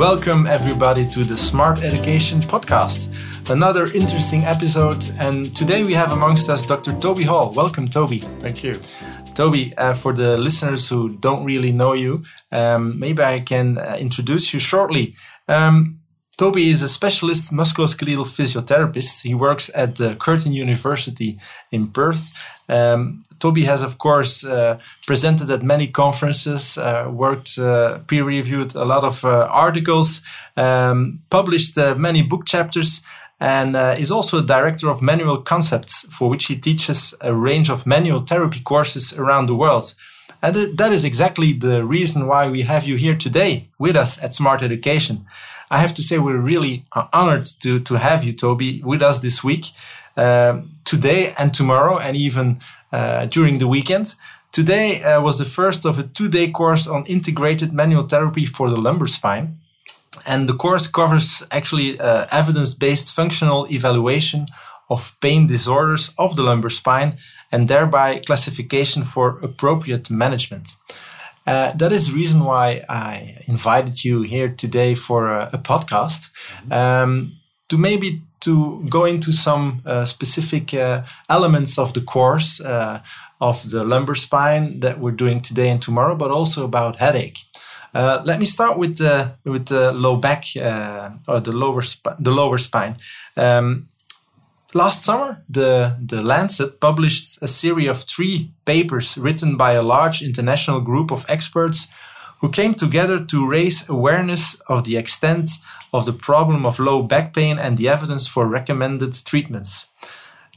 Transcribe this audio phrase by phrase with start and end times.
[0.00, 3.10] Welcome, everybody, to the Smart Education Podcast.
[3.50, 6.98] Another interesting episode, and today we have amongst us Dr.
[6.98, 7.52] Toby Hall.
[7.52, 8.20] Welcome, Toby.
[8.38, 8.80] Thank you.
[9.34, 13.98] Toby, uh, for the listeners who don't really know you, um, maybe I can uh,
[14.00, 15.14] introduce you shortly.
[15.46, 16.00] Um,
[16.38, 19.20] Toby is a specialist musculoskeletal physiotherapist.
[19.22, 21.38] He works at the Curtin University
[21.70, 22.32] in Perth.
[22.70, 28.74] Um, Toby has, of course, uh, presented at many conferences, uh, worked, uh, peer reviewed
[28.74, 30.22] a lot of uh, articles,
[30.56, 33.02] um, published uh, many book chapters,
[33.40, 37.86] and is also a director of manual concepts, for which he teaches a range of
[37.86, 39.94] manual therapy courses around the world.
[40.42, 44.22] And th that is exactly the reason why we have you here today with us
[44.22, 45.16] at Smart Education.
[45.70, 49.44] I have to say we're really honored to, to have you, Toby, with us this
[49.44, 49.64] week,
[50.16, 52.58] uh, today and tomorrow, and even
[53.30, 54.14] during the weekend.
[54.52, 58.80] Today uh, was the first of a two-day course on integrated manual therapy for the
[58.80, 59.58] lumbar spine.
[60.26, 64.48] And the course covers actually uh, evidence-based functional evaluation
[64.88, 67.16] of pain disorders of the lumbar spine
[67.52, 70.74] and thereby classification for appropriate management.
[71.46, 76.30] Uh, that is the reason why I invited you here today for a, a podcast
[76.72, 77.39] um,
[77.70, 83.00] to maybe to go into some uh, specific uh, elements of the course uh,
[83.40, 87.38] of the lumbar spine that we're doing today and tomorrow, but also about headache.
[87.94, 91.82] Uh, let me start with the with the low back uh, or the lower
[92.18, 92.96] the lower spine.
[93.36, 93.86] Um,
[94.72, 100.22] Last summer, the, the Lancet published a series of three papers written by a large
[100.22, 101.88] international group of experts
[102.40, 105.50] who came together to raise awareness of the extent
[105.92, 109.86] of the problem of low back pain and the evidence for recommended treatments.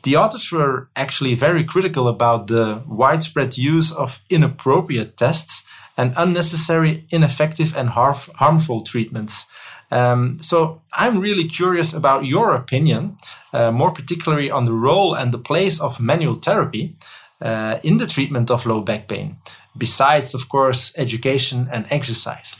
[0.04, 5.64] The authors were actually very critical about the widespread use of inappropriate tests
[5.95, 9.45] and unnecessary, ineffective, and harmful treatments.
[9.92, 13.15] Um, so I'm really curious about your opinion,
[13.54, 16.95] uh, more particularly on the role and the place of manual therapy
[17.43, 19.37] uh, in the treatment of low back pain,
[19.77, 22.55] besides, of course, education and exercise.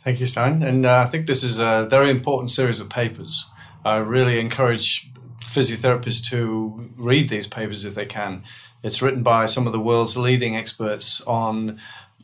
[0.00, 0.62] Thank you, Stein.
[0.62, 3.46] And uh, I think this is a very important series of papers.
[3.84, 8.42] I really encourage physiotherapists to read these papers if they can.
[8.82, 11.78] It's written by some of the world's leading experts on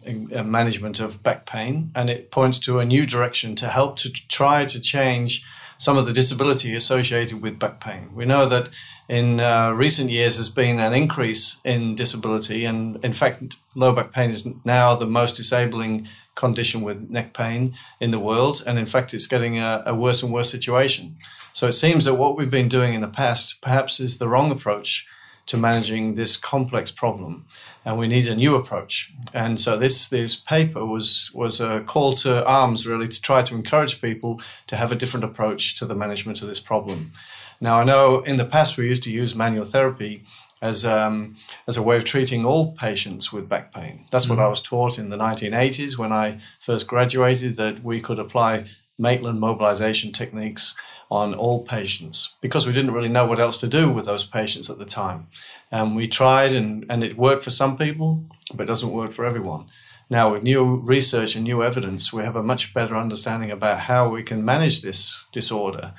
[0.07, 4.13] uh, management of back pain, and it points to a new direction to help to
[4.13, 5.45] try to change
[5.81, 8.11] some of the disability associated with back pain.
[8.15, 8.69] We know that
[9.09, 14.13] in uh, recent years there's been an increase in disability, and in fact, low back
[14.13, 18.85] pain is now the most disabling condition with neck pain in the world, and in
[18.85, 21.17] fact, it's getting a, a worse and worse situation.
[21.55, 24.51] So it seems that what we've been doing in the past perhaps is the wrong
[24.51, 25.09] approach
[25.47, 27.47] to managing this complex problem
[27.85, 29.13] and we need a new approach.
[29.33, 33.55] And so this this paper was was a call to arms really to try to
[33.55, 37.13] encourage people to have a different approach to the management of this problem.
[37.61, 40.25] Now I know in the past we used to use manual therapy
[40.63, 41.37] as um,
[41.67, 44.05] as a way of treating all patients with back pain.
[44.11, 44.37] That's mm-hmm.
[44.37, 48.65] what I was taught in the 1980s when I first graduated that we could apply
[48.99, 50.75] Maitland mobilization techniques
[51.11, 54.71] on all patients because we didn't really know what else to do with those patients
[54.71, 55.27] at the time.
[55.71, 59.25] And we tried, and, and it worked for some people, but it doesn't work for
[59.25, 59.65] everyone.
[60.09, 64.09] Now, with new research and new evidence, we have a much better understanding about how
[64.09, 65.93] we can manage this disorder.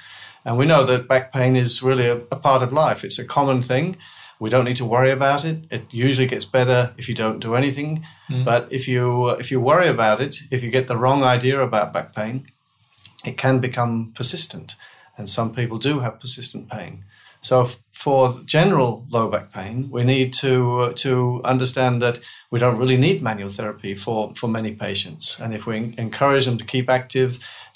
[0.45, 3.25] And we know that back pain is really a, a part of life, it's a
[3.25, 3.97] common thing.
[4.39, 5.65] We don't need to worry about it.
[5.69, 8.03] It usually gets better if you don't do anything.
[8.27, 8.43] Mm.
[8.43, 11.93] But if you if you worry about it, if you get the wrong idea about
[11.93, 12.47] back pain,
[13.23, 14.75] it can become persistent
[15.21, 17.03] and some people do have persistent pain.
[17.41, 22.19] So for general low back pain, we need to uh, to understand that
[22.51, 25.39] we don't really need manual therapy for, for many patients.
[25.39, 27.31] And if we encourage them to keep active,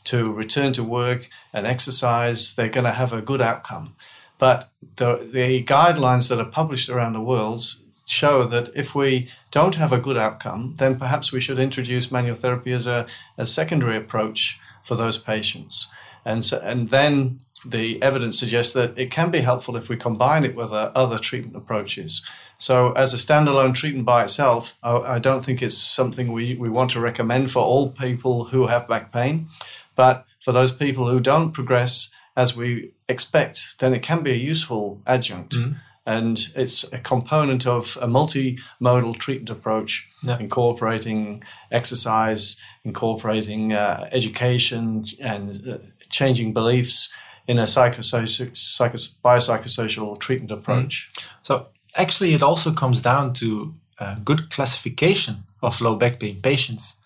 [0.06, 3.95] to return to work and exercise, they're going to have a good outcome.
[4.38, 7.63] But the, the guidelines that are published around the world
[8.06, 12.36] show that if we don't have a good outcome, then perhaps we should introduce manual
[12.36, 13.06] therapy as a,
[13.38, 15.91] a secondary approach for those patients.
[16.25, 20.44] And so, and then the evidence suggests that it can be helpful if we combine
[20.44, 22.22] it with uh, other treatment approaches.
[22.57, 26.69] So, as a standalone treatment by itself, I, I, don't think it's something we, we
[26.69, 29.50] want to recommend for all people who have back pain.
[29.95, 34.36] But for those people who don't progress as we expect, then it can be a
[34.36, 35.56] useful adjunct.
[35.56, 35.74] Mm-hmm.
[36.07, 40.38] And it's a component of a multimodal treatment approach, yeah.
[40.38, 45.77] incorporating exercise, incorporating uh, education, and uh,
[46.15, 47.13] changing beliefs
[47.47, 51.09] in a psychosocial, psychos- biopsychosocial treatment approach.
[51.12, 51.25] Mm.
[51.44, 56.97] So actually, it also comes down to a good classification of low back pain patients.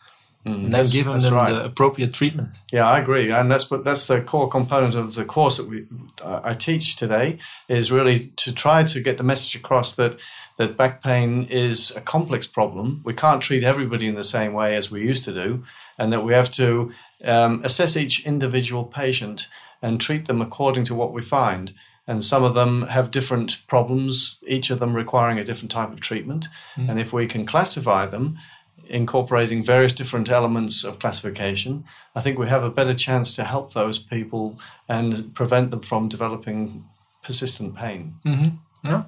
[0.46, 1.50] mm, and then give them right.
[1.50, 2.62] the appropriate treatment.
[2.72, 5.86] Yeah, I agree, and that's that's the core component of the course that we
[6.24, 10.20] uh, I teach today is really to try to get the message across that
[10.58, 13.02] that back pain is a complex problem.
[13.04, 15.64] We can't treat everybody in the same way as we used to do,
[15.98, 16.92] and that we have to
[17.24, 19.48] um, assess each individual patient
[19.82, 21.74] and treat them according to what we find
[22.10, 26.02] and some of them have different problems, each of them requiring a different type of
[26.02, 26.48] treatment.
[26.76, 26.90] Mm.
[26.90, 28.40] And if we can classify them,
[28.88, 31.84] incorporating various different elements of classification,
[32.16, 36.10] I think we have a better chance to help those people and prevent them from
[36.10, 36.86] developing
[37.22, 38.16] persistent pain.
[38.26, 38.90] Mm-hmm.
[38.90, 39.04] Yeah.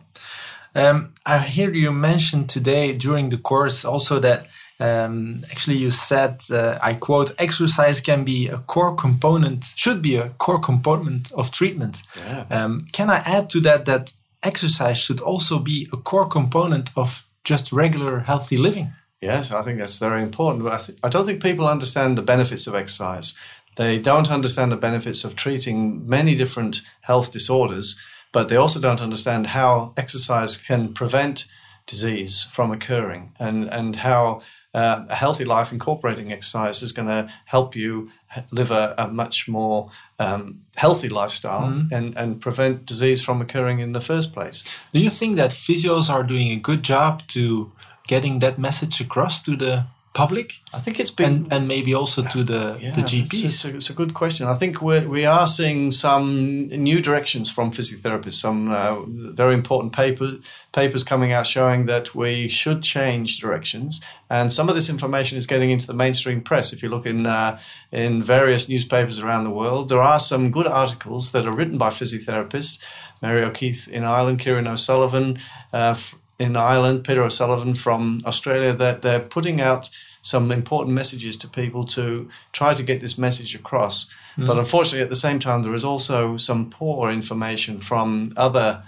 [0.76, 4.46] Um, I hear you mention today during the course also that
[4.82, 10.16] um, actually, you said, uh, I quote, exercise can be a core component, should be
[10.16, 12.02] a core component of treatment.
[12.18, 12.46] Yeah.
[12.50, 17.28] Um, can I add to that that exercise should also be a core component of
[17.44, 18.94] just regular healthy living?
[19.22, 20.64] Yes, I think that's very important.
[20.64, 23.36] But I, th- I don't think people understand the benefits of exercise.
[23.76, 28.00] They don't understand the benefits of treating many different health disorders,
[28.32, 31.46] but they also don't understand how exercise can prevent
[31.86, 34.42] disease from occurring and, and how
[34.74, 38.10] uh, a healthy life incorporating exercise is going to help you
[38.52, 39.90] live a, a much more
[40.20, 41.94] um, healthy lifestyle mm-hmm.
[41.94, 44.64] and, and prevent disease from occurring in the first place.
[44.94, 47.72] Do you think that physios are doing a good job to
[48.08, 50.60] getting that message across to the public?
[50.74, 53.44] I think it's been and, and maybe also to the yeah, the GPs.
[53.44, 54.48] It's a, it's a, good question.
[54.48, 58.34] I think we we are seeing some new directions from physiotherapists.
[58.34, 60.38] Some uh, very important paper
[60.74, 65.48] papers coming out showing that we should change directions, and some of this information is
[65.48, 66.74] getting into the mainstream press.
[66.74, 67.60] If you look in uh,
[67.92, 71.90] in various newspapers around the world, there are some good articles that are written by
[71.90, 72.80] physiotherapists.
[73.22, 75.38] Mary O'Keeffe in Ireland, Kieran O'Sullivan.
[75.72, 75.94] Uh,
[76.42, 79.90] in Ireland, Peter O'Sullivan from Australia, that they're putting out
[80.22, 84.10] some important messages to people to try to get this message across.
[84.38, 84.48] Mm.
[84.48, 88.84] But unfortunately, at the same time, there is also some poor information from other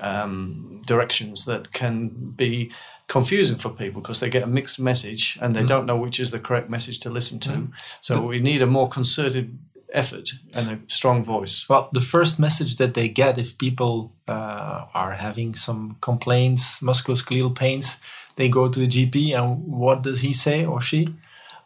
[0.00, 2.70] um, directions that can be
[3.06, 5.66] confusing for people because they get a mixed message and they mm.
[5.66, 7.50] don't know which is the correct message to listen to.
[7.50, 7.72] Mm.
[8.00, 9.58] So the, we need a more concerted
[9.92, 11.68] effort and a strong voice.
[11.68, 17.54] Well, the first message that they get if people uh, are having some complaints, musculoskeletal
[17.56, 17.98] pains,
[18.36, 21.14] they go to the GP, and what does he say or she?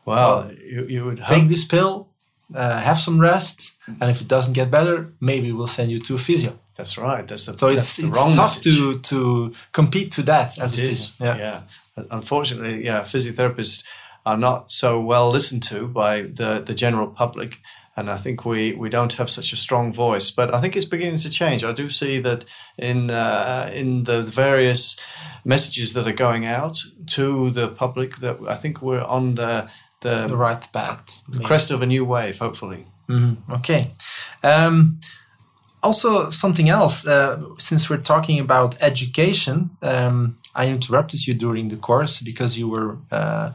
[0.04, 2.08] Well, well you, you would take this pill,
[2.54, 6.14] uh, have some rest, and if it doesn't get better, maybe we'll send you to
[6.14, 6.58] a physio.
[6.76, 7.26] That's right.
[7.26, 8.76] That's a, so it's, it's tough message.
[8.76, 11.12] to to compete to that as it a physio.
[11.20, 11.36] Yeah.
[11.36, 11.60] yeah.
[12.10, 13.84] Unfortunately, yeah, physiotherapists
[14.24, 17.58] are not so well listened to by the the general public
[17.96, 20.30] and I think we, we don't have such a strong voice.
[20.30, 21.64] But I think it's beginning to change.
[21.64, 22.44] I do see that
[22.78, 24.98] in uh, in the various
[25.44, 26.78] messages that are going out
[27.08, 29.68] to the public that I think we're on the
[30.00, 32.86] the, the right path, the crest of a new wave, hopefully.
[33.08, 33.52] Mm-hmm.
[33.52, 33.90] Okay.
[34.42, 34.98] Um,
[35.82, 37.06] also, something else.
[37.06, 42.68] Uh, since we're talking about education, um, I interrupted you during the course because you
[42.68, 43.52] were uh,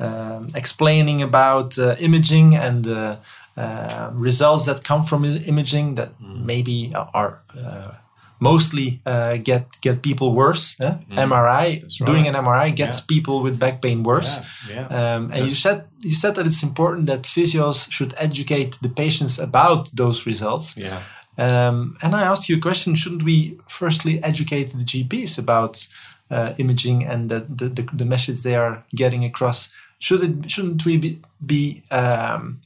[0.00, 3.16] uh, explaining about uh, imaging and uh,
[3.56, 6.44] uh, results that come from imaging that mm.
[6.44, 7.92] maybe are uh,
[8.40, 10.76] mostly uh, get get people worse.
[10.80, 10.90] Eh?
[11.10, 11.28] Mm.
[11.28, 12.06] MRI right.
[12.06, 13.06] doing an MRI gets yeah.
[13.08, 14.38] people with back pain worse.
[14.68, 14.74] Yeah.
[14.74, 15.14] Yeah.
[15.16, 19.38] Um, and you said you said that it's important that physios should educate the patients
[19.38, 20.76] about those results.
[20.76, 21.00] Yeah.
[21.38, 25.86] Um, and I asked you a question: Shouldn't we firstly educate the GPs about
[26.30, 29.70] uh, imaging and the, the, the, the, message they are getting across?
[29.98, 32.60] Should it shouldn't we be, be um,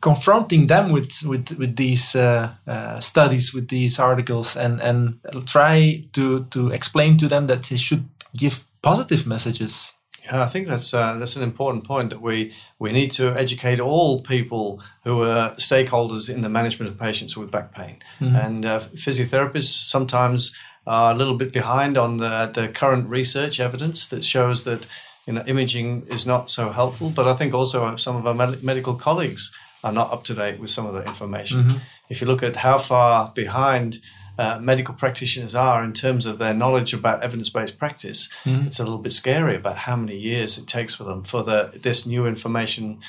[0.00, 6.04] confronting them with with with these uh, uh, studies, with these articles, and and try
[6.12, 8.04] to to explain to them that they should
[8.36, 9.94] give positive messages.
[10.24, 13.80] Yeah, I think that's uh, that's an important point that we we need to educate
[13.80, 18.36] all people who are stakeholders in the management of patients with back pain, mm-hmm.
[18.36, 20.54] and uh, physiotherapists sometimes
[20.86, 24.86] are a little bit behind on the the current research evidence that shows that
[25.26, 27.10] you know imaging is not so helpful.
[27.10, 30.58] But I think also some of our med- medical colleagues are not up to date
[30.58, 31.64] with some of the information.
[31.64, 31.78] Mm-hmm.
[32.08, 33.98] If you look at how far behind
[34.38, 38.66] uh, medical practitioners are in terms of their knowledge about evidence-based practice, mm-hmm.
[38.66, 41.78] it's a little bit scary about how many years it takes for them for the
[41.82, 43.00] this new information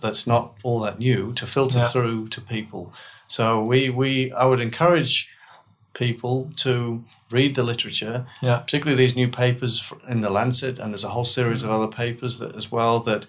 [0.00, 1.86] that's not all that new to filter yeah.
[1.86, 2.92] through to people.
[3.26, 5.30] So we we I would encourage
[5.92, 8.58] people to read the literature, yeah.
[8.58, 12.38] particularly these new papers in the Lancet, and there's a whole series of other papers
[12.38, 13.26] that as well that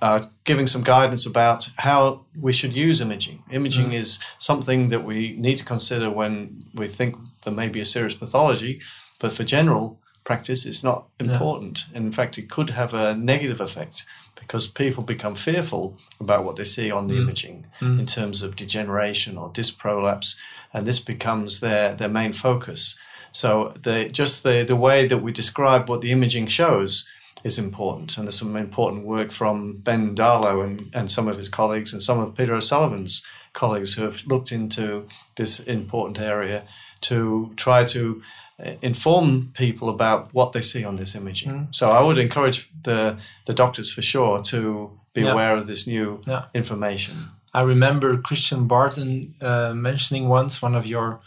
[0.00, 3.42] uh, giving some guidance about how we should use imaging.
[3.50, 3.94] Imaging mm.
[3.94, 8.14] is something that we need to consider when we think there may be a serious
[8.14, 8.80] pathology,
[9.18, 11.84] but for general practice, it's not important.
[11.90, 11.98] Yeah.
[11.98, 14.04] In fact, it could have a negative effect
[14.40, 17.22] because people become fearful about what they see on the mm.
[17.22, 17.98] imaging mm.
[17.98, 20.36] in terms of degeneration or disc prolapse,
[20.72, 22.98] and this becomes their, their main focus.
[23.32, 27.06] So the, just the, the way that we describe what the imaging shows
[27.44, 28.16] is important.
[28.16, 32.02] And there's some important work from Ben Darlow and, and some of his colleagues and
[32.02, 35.06] some of Peter O'Sullivan's colleagues who have looked into
[35.36, 36.64] this important area
[37.02, 38.22] to try to
[38.64, 41.50] uh, inform people about what they see on this imaging.
[41.50, 41.74] Mm.
[41.74, 45.32] So I would encourage the, the doctors for sure to be yeah.
[45.32, 46.46] aware of this new yeah.
[46.54, 47.16] information.
[47.54, 51.20] I remember Christian Barton uh, mentioning once, one of your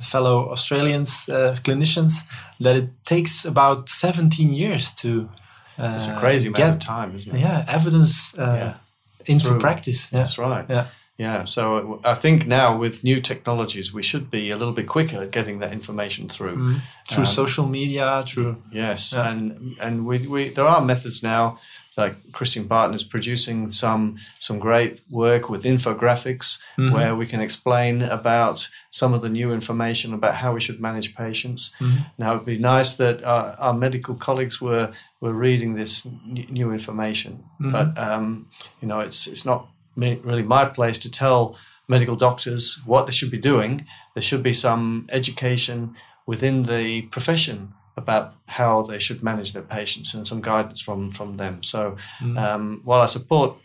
[0.00, 2.24] fellow Australians uh, clinicians,
[2.60, 5.28] that it takes about 17 years to
[5.78, 7.40] uh, it's a crazy amount get, of time, isn't it?
[7.40, 8.74] Yeah, evidence uh, yeah.
[9.32, 10.12] into Through, practice.
[10.12, 10.18] Yeah.
[10.20, 10.66] That's right.
[10.68, 10.86] Yeah.
[11.18, 15.22] Yeah, so I think now with new technologies, we should be a little bit quicker
[15.22, 16.56] at getting that information through.
[16.56, 16.80] Mm.
[17.08, 19.30] Through um, social media, through yes, yeah.
[19.30, 21.58] and and we, we there are methods now
[21.96, 26.92] like Christian Barton is producing some some great work with infographics mm-hmm.
[26.92, 31.14] where we can explain about some of the new information about how we should manage
[31.14, 31.72] patients.
[31.80, 32.02] Mm-hmm.
[32.18, 36.72] Now it'd be nice that uh, our medical colleagues were were reading this n- new
[36.72, 37.72] information, mm-hmm.
[37.72, 38.48] but um,
[38.80, 41.56] you know it's it's not me, really my place to tell
[41.88, 43.86] medical doctors what they should be doing.
[44.14, 45.94] There should be some education
[46.26, 51.36] within the profession about how they should manage their patients and some guidance from from
[51.36, 51.62] them.
[51.62, 52.38] So mm-hmm.
[52.38, 53.56] um, while I support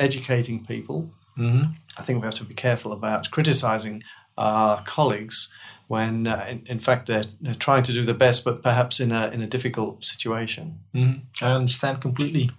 [0.00, 1.72] educating people, mm-hmm.
[1.98, 4.02] I think we have to be careful about criticizing
[4.36, 5.52] our colleagues
[5.88, 9.12] when uh, in, in, fact they're, they're, trying to do their best, but perhaps in
[9.12, 10.80] a in a difficult situation.
[10.94, 11.44] Mm-hmm.
[11.44, 12.50] I understand completely.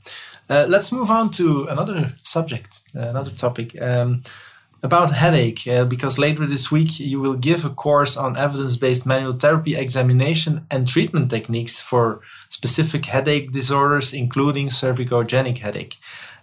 [0.49, 3.79] Uh, let's move on to another subject, uh, another topic.
[3.81, 4.23] Um,
[4.83, 9.05] about headache, uh, because later this week you will give a course on evidence based
[9.05, 15.97] manual therapy examination and treatment techniques for specific headache disorders, including cervicogenic headache.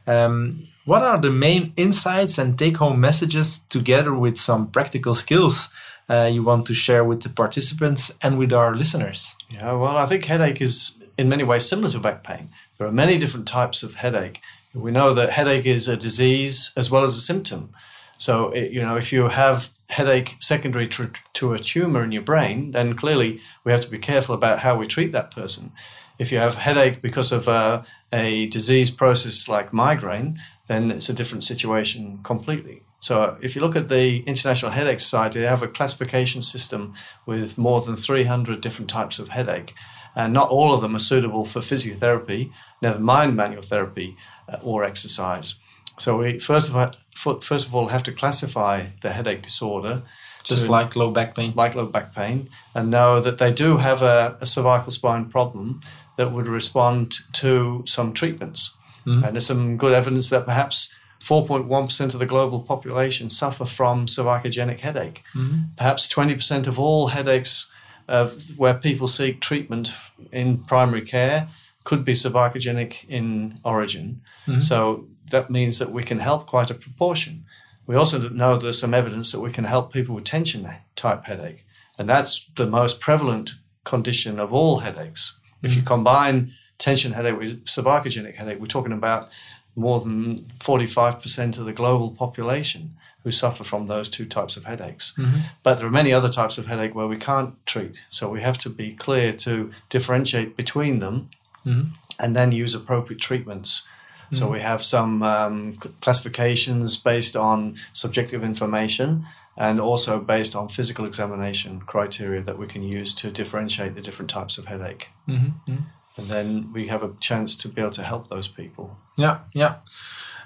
[0.07, 5.71] Um, what are the main insights and take home messages, together with some practical skills,
[6.11, 9.37] uh, you want to share with the participants and with our listeners?
[9.51, 12.49] Yeah, well, I think headache is in many ways similar to back pain.
[12.77, 14.41] There are many different types of headache.
[14.75, 17.73] We know that headache is a disease as well as a symptom.
[18.19, 22.23] So, it, you know, if you have headache secondary to, to a tumor in your
[22.23, 25.73] brain, then clearly we have to be careful about how we treat that person.
[26.19, 31.15] If you have headache because of a, a disease process like migraine, then it's a
[31.15, 32.83] different situation completely.
[33.01, 36.95] So, if you look at the International Headache Society, they have a classification system
[37.27, 39.75] with more than 300 different types of headache.
[40.17, 44.17] And not all of them are suitable for physiotherapy, never mind manual therapy
[44.49, 45.57] uh, or exercise.
[45.99, 46.91] So we first of all
[47.25, 50.03] first of all have to classify the headache disorder,
[50.43, 53.79] just to, like low back pain, like low back pain, and know that they do
[53.79, 55.81] have a, a cervical spine problem
[56.17, 58.77] that would respond to some treatments.
[59.07, 59.25] Mm-hmm.
[59.25, 64.81] And there's some good evidence that perhaps 4.1% of the global population suffer from cervicogenic
[64.81, 65.23] headache.
[65.35, 65.73] Mm-hmm.
[65.77, 67.71] Perhaps 20% of all headaches
[68.09, 69.93] uh, where people seek treatment
[70.31, 71.49] in primary care
[71.85, 74.21] could be cervicogenic in origin.
[74.47, 74.61] Mm-hmm.
[74.61, 77.45] So that means that we can help quite a proportion.
[77.87, 81.65] We also know there's some evidence that we can help people with tension type headache.
[81.99, 83.55] And that's the most prevalent
[83.85, 85.39] condition of all headaches.
[85.39, 85.67] Mm-hmm.
[85.67, 85.87] If you mm.
[85.87, 89.29] combine tension headache with cervicogenic headache, we're talking about
[89.77, 95.15] more than 45% of the global population who suffer from those two types of headaches.
[95.19, 95.41] Mm-hmm.
[95.63, 98.01] But there are many other types of headache where we can't treat.
[98.09, 101.31] So we have to be clear to differentiate between them
[101.65, 101.89] mm-hmm.
[102.23, 103.87] and then use appropriate treatments
[104.35, 109.25] so we have some um, classifications based on subjective information
[109.57, 114.31] and also based on physical examination criteria that we can use to differentiate the different
[114.31, 115.11] types of headache.
[115.29, 115.73] Mm-hmm.
[115.73, 115.83] mm-hmm.
[116.17, 118.99] And then we have a chance to be able to help those people.
[119.17, 119.77] Yeah, yeah.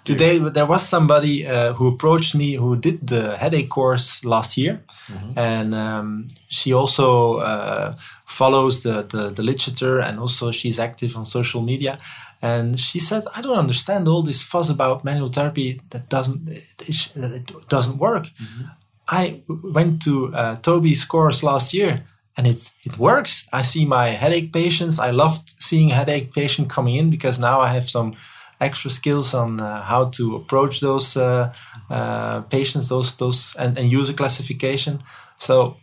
[0.09, 4.81] Today there was somebody uh, who approached me who did the headache course last year,
[5.07, 5.39] mm-hmm.
[5.39, 7.93] and um, she also uh,
[8.27, 11.97] follows the, the, the literature and also she's active on social media.
[12.41, 17.33] And she said, I don't understand all this fuss about manual therapy that doesn't that
[17.35, 18.25] it doesn't work.
[18.27, 18.65] Mm-hmm.
[19.09, 22.05] I went to uh, Toby's course last year
[22.37, 23.49] and it's it works.
[23.53, 24.99] I see my headache patients.
[24.99, 28.15] I loved seeing a headache patient coming in because now I have some
[28.61, 31.53] extra skills on uh, how to approach those uh,
[31.91, 35.03] uh, patients, those those and, and use a classification.
[35.37, 35.77] So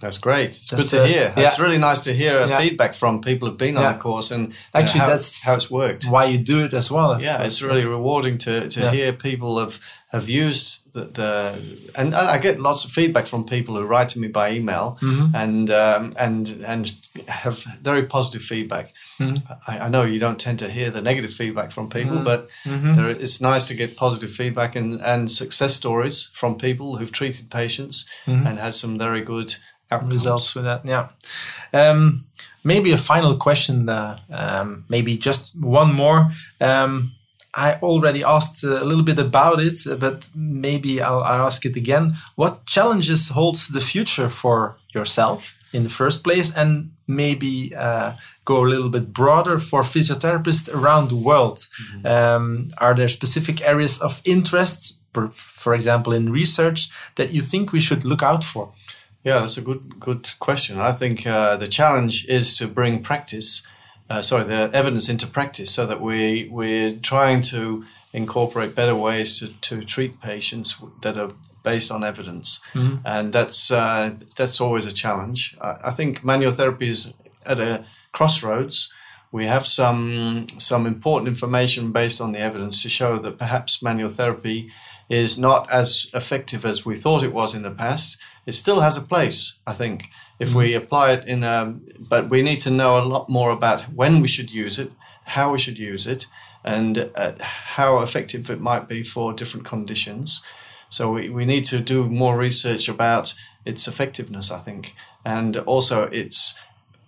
[0.00, 0.48] That's great.
[0.48, 1.34] It's that's good to uh, hear.
[1.36, 1.46] Yeah.
[1.46, 2.58] It's really nice to hear yeah.
[2.58, 6.06] feedback from people who've been on the course and actually how, that's how it's worked.
[6.06, 7.20] Why you do it as well.
[7.20, 9.80] Yeah, it's really rewarding to to hear people have
[10.10, 14.18] have used the, the and, I get lots of feedback from people who write to
[14.18, 15.36] me by email mm-hmm.
[15.36, 16.92] and um, and and
[17.28, 18.90] have very positive feedback.
[19.20, 19.52] Mm-hmm.
[19.68, 22.24] I, I, know you don't tend to hear the negative feedback from people, mm-hmm.
[22.24, 22.94] but mm-hmm.
[22.94, 27.48] there, it's nice to get positive feedback and, and success stories from people who've treated
[27.48, 28.46] patients mm-hmm.
[28.48, 29.54] and had some very good
[29.90, 30.12] outcomes.
[30.12, 30.84] results with that.
[30.84, 31.08] Yeah.
[31.72, 32.24] Um,
[32.64, 33.88] maybe a final question.
[33.88, 36.32] Uh, um, maybe just one more.
[36.60, 37.12] Um,
[37.54, 42.16] I already asked a little bit about it, but maybe I'll, I'll, ask it again.
[42.36, 48.12] What challenges holds the future for yourself in the first place, and maybe uh,
[48.44, 51.68] go a little bit broader for physiotherapists around the world?
[51.78, 52.36] Mm -hmm.
[52.36, 57.70] um, are there specific areas of interest, for, for example, in research, that you think
[57.70, 58.72] we should look out for?
[59.24, 60.78] Yeah, that's a good good question.
[60.78, 63.66] I think uh, the challenge is to bring practice
[64.10, 69.38] uh, sorry, the evidence into practice so that we, we're trying to incorporate better ways
[69.38, 71.30] to, to treat patients that are
[71.62, 72.60] based on evidence.
[72.74, 72.96] Mm-hmm.
[73.04, 75.56] And that's, uh, that's always a challenge.
[75.60, 77.14] I, I think manual therapy is
[77.46, 78.92] at a crossroads.
[79.30, 84.08] We have some, some important information based on the evidence to show that perhaps manual
[84.08, 84.72] therapy
[85.08, 88.18] is not as effective as we thought it was in the past.
[88.46, 90.08] It still has a place, I think
[90.40, 90.58] if mm-hmm.
[90.58, 91.78] we apply it in a,
[92.08, 94.90] but we need to know a lot more about when we should use it,
[95.26, 96.26] how we should use it,
[96.64, 100.42] and uh, how effective it might be for different conditions.
[100.88, 104.94] So we, we need to do more research about its effectiveness, I think,
[105.24, 106.58] and also its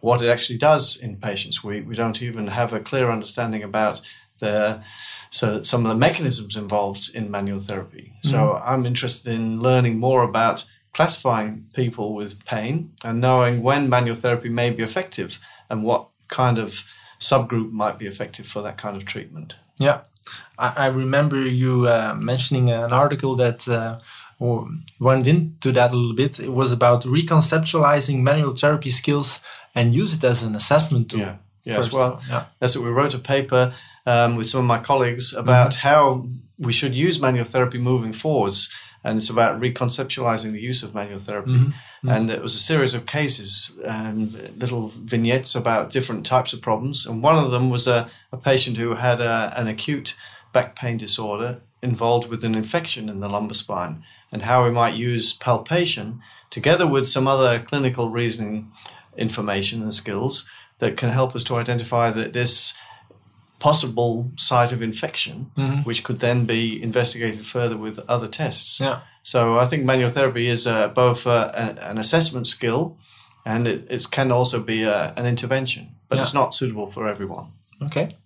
[0.00, 1.64] what it actually does in patients.
[1.64, 4.00] We, we don't even have a clear understanding about
[4.40, 4.82] the
[5.30, 8.12] so some of the mechanisms involved in manual therapy.
[8.16, 8.28] Mm-hmm.
[8.28, 14.16] So I'm interested in learning more about classifying people with pain and knowing when manual
[14.16, 15.38] therapy may be effective
[15.70, 16.84] and what kind of
[17.18, 19.54] subgroup might be effective for that kind of treatment.
[19.78, 20.00] Yeah,
[20.58, 23.98] I, I remember you uh, mentioning an article that uh,
[24.98, 26.40] went into that a little bit.
[26.40, 29.40] It was about reconceptualizing manual therapy skills
[29.74, 31.20] and use it as an assessment tool.
[31.20, 31.36] Yeah.
[31.64, 32.46] Yes, well, yeah.
[32.58, 33.72] that's what we wrote a paper
[34.04, 35.88] um, with some of my colleagues about mm-hmm.
[35.88, 36.24] how
[36.58, 38.68] we should use manual therapy moving forwards
[39.04, 41.50] and it's about reconceptualizing the use of manual therapy.
[41.50, 41.70] Mm-hmm.
[41.70, 42.08] Mm-hmm.
[42.08, 47.06] And it was a series of cases and little vignettes about different types of problems.
[47.06, 50.14] And one of them was a, a patient who had a, an acute
[50.52, 54.94] back pain disorder involved with an infection in the lumbar spine, and how we might
[54.94, 58.70] use palpation together with some other clinical reasoning
[59.16, 62.76] information and skills that can help us to identify that this
[63.62, 65.82] possible site of infection, mm-hmm.
[65.88, 68.80] which could then be investigated further with other tests.
[68.80, 69.00] Yeah.
[69.22, 72.96] So I think manual therapy is uh, both uh, an assessment skill
[73.44, 76.22] and it, it can also be uh, an intervention, but yeah.
[76.22, 77.46] it's not suitable for everyone.
[77.80, 78.16] Okay,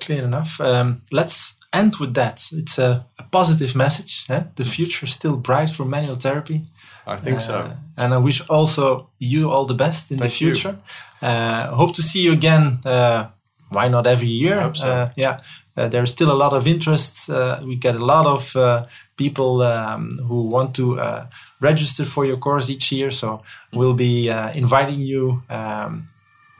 [0.00, 0.60] clear enough.
[0.60, 2.42] Um, let's end with that.
[2.52, 4.24] It's a, a positive message.
[4.28, 4.44] Eh?
[4.54, 6.66] The future is still bright for manual therapy.
[7.06, 7.54] I think so.
[7.54, 10.76] Uh, and I wish also you all the best in Thank the future.
[11.22, 13.28] Uh, hope to see you again uh,
[13.70, 14.74] why not every year?
[14.74, 14.88] So.
[14.88, 15.40] Uh, yeah,
[15.78, 17.30] uh, there's still a lot of interest.
[17.30, 21.26] Uh, we get a lot of uh, people um, who want to uh,
[21.60, 23.10] register for your course each year.
[23.10, 26.08] So we'll be uh, inviting you um,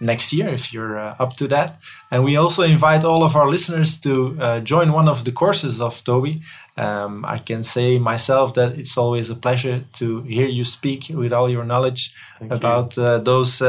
[0.00, 1.80] next year if you're up to that.
[2.10, 6.04] And we also invite all of our listeners to join one of the courses of
[6.04, 6.40] Toby.
[6.76, 11.32] Um, I can say myself that it's always a pleasure to hear you speak with
[11.32, 13.18] all your knowledge Thank about you.
[13.18, 13.60] those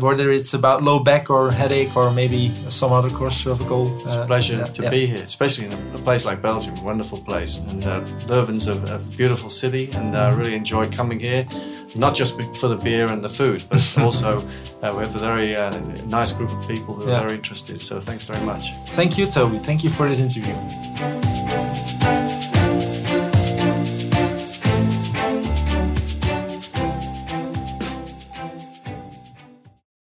[0.00, 3.94] whether it's about low back or headache or maybe some other core cervical.
[4.02, 4.90] It's a uh, pleasure yeah, to yeah.
[4.90, 7.58] be here, especially in a place like Belgium, a wonderful place.
[7.58, 11.46] And uh, Leuven's a, a, beautiful city, and I uh, really enjoy coming here,
[11.96, 14.38] not just for the beer and the food, but also
[14.82, 17.82] uh, we have a very uh, nice group of people who are very interested.
[17.82, 18.72] So thanks very much.
[18.88, 19.58] Thank you, Toby.
[19.58, 21.31] Thank you for this interview.